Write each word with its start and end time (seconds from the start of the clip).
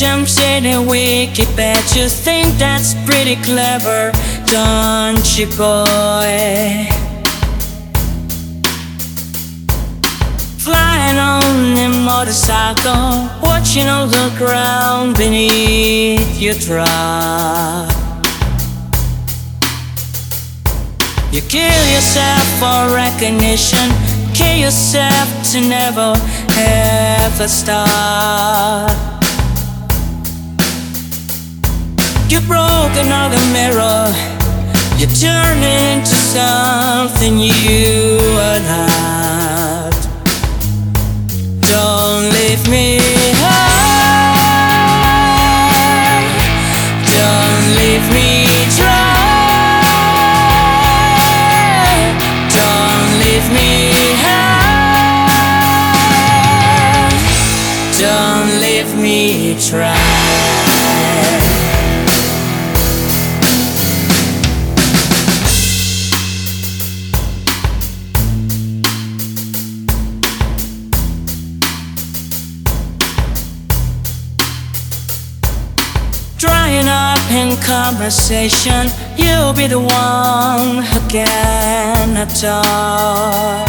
jumps 0.00 0.40
in 0.40 0.64
a 0.64 0.80
wiki 0.80 1.44
bet 1.56 1.94
you 1.94 2.08
think 2.08 2.56
that's 2.56 2.94
pretty 3.04 3.36
clever, 3.44 4.10
don't 4.46 5.38
you, 5.38 5.44
boy? 5.58 6.88
Flying 10.56 11.18
on 11.18 11.76
a 11.76 11.88
motorcycle, 12.02 13.28
watching 13.42 13.88
all 13.88 14.06
the 14.06 14.32
ground 14.38 15.18
beneath 15.18 16.40
your 16.40 16.54
truck. 16.54 17.92
You 21.30 21.42
kill 21.42 21.84
yourself 21.92 22.46
for 22.58 22.94
recognition, 22.94 23.90
kill 24.32 24.56
yourself 24.56 25.28
to 25.50 25.60
never 25.60 26.14
ever 26.56 27.46
start. 27.46 29.09
You 32.30 32.38
broke 32.42 32.94
another 32.94 33.40
mirror, 33.52 34.14
you 34.96 35.06
turn 35.08 35.58
into 35.64 36.14
something 36.14 37.40
you 37.40 38.20
are 38.38 38.60
not. 38.60 39.92
Don't 41.60 42.30
leave 42.30 42.68
me 42.70 43.00
high, 43.34 44.38
don't 47.18 47.74
leave 47.74 48.08
me 48.14 48.46
dry, 48.76 49.82
don't 52.54 53.18
leave 53.24 53.50
me 53.52 53.90
high, 54.22 55.26
don't 57.98 58.60
leave 58.60 58.94
me 58.94 59.56
try. 59.58 60.59
Drying 76.40 76.88
up 76.88 77.20
in 77.30 77.54
conversation, 77.60 78.88
you'll 79.14 79.52
be 79.52 79.66
the 79.66 79.78
one 79.78 80.82
who 80.82 81.00
cannot 81.06 82.30
talk. 82.30 83.68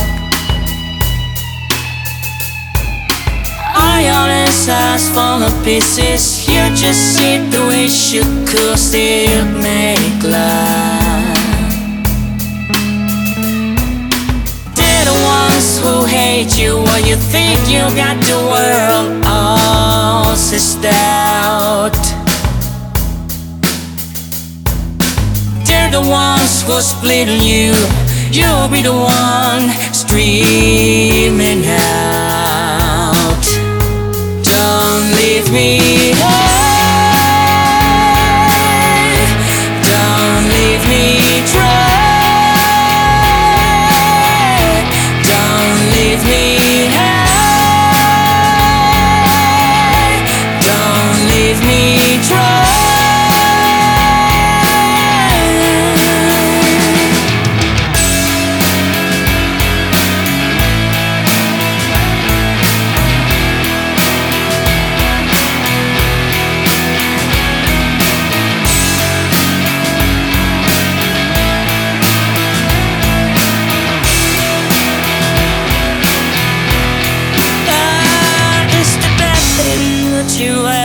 I 3.76 4.08
always 4.16 4.70
ask 4.70 5.12
for 5.12 5.44
to 5.44 5.52
pieces, 5.66 6.48
you 6.48 6.64
just 6.74 7.18
see 7.18 7.40
the 7.50 7.60
wish 7.68 8.14
you 8.14 8.24
could 8.48 8.80
still 8.80 9.46
make 9.60 10.24
love. 10.24 11.36
They're 14.78 15.06
the 15.12 15.18
ones 15.28 15.78
who 15.82 16.06
hate 16.06 16.58
you, 16.58 16.78
or 16.78 17.00
you 17.00 17.18
think 17.18 17.68
you 17.68 17.84
got 18.00 18.16
the 18.24 18.40
world 18.48 19.26
all 19.26 20.36
sussed 20.36 20.86
out. 20.86 22.01
The 25.92 26.02
ones 26.02 26.64
who 26.64 26.80
split 26.82 27.28
on 27.28 27.42
you. 27.42 27.74
You'll 28.32 28.70
be 28.70 28.82
the 28.82 28.94
one 28.94 29.70
screaming 29.94 31.66
out. 31.66 31.91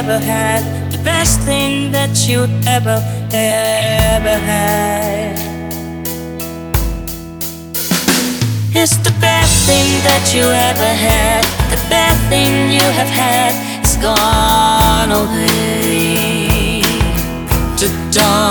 Ever 0.09 0.25
had. 0.25 0.93
The 0.93 1.03
best 1.03 1.41
thing 1.41 1.91
that 1.91 2.29
you 2.29 2.45
ever, 2.69 3.03
ever 3.33 4.37
had. 4.39 5.37
It's 8.73 8.97
the 8.99 9.11
best 9.21 9.67
thing 9.67 9.89
that 10.07 10.33
you 10.33 10.45
ever 10.45 10.91
had. 11.07 11.43
The 11.75 11.83
best 11.91 12.21
thing 12.29 12.71
you 12.71 12.89
have 12.99 13.13
had 13.23 13.55
is 13.85 13.97
gone 13.97 15.11
away. 15.11 16.83
To 17.79 17.89
dawn. 18.13 18.47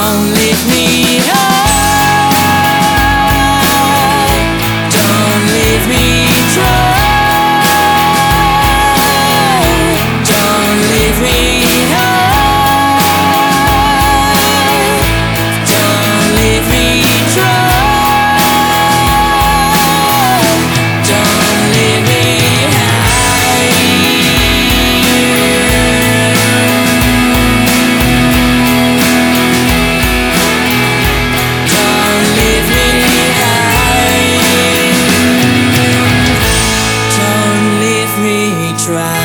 try. 38.85 39.25